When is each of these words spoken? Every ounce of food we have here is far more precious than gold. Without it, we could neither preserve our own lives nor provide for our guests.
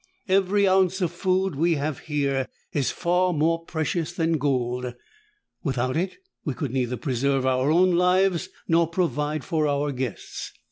Every 0.27 0.67
ounce 0.67 0.99
of 1.01 1.11
food 1.11 1.55
we 1.55 1.75
have 1.75 1.99
here 2.09 2.47
is 2.73 2.89
far 2.89 3.33
more 3.33 3.63
precious 3.63 4.11
than 4.13 4.39
gold. 4.39 4.95
Without 5.63 5.95
it, 5.95 6.17
we 6.43 6.55
could 6.55 6.71
neither 6.73 6.97
preserve 6.97 7.45
our 7.45 7.69
own 7.69 7.91
lives 7.93 8.49
nor 8.67 8.87
provide 8.87 9.43
for 9.43 9.67
our 9.67 9.91
guests. 9.91 10.53